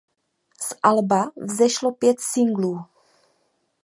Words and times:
Z 0.61 0.73
alba 0.83 1.31
vzešlo 1.35 1.91
pět 1.91 2.17
singlů. 2.19 2.85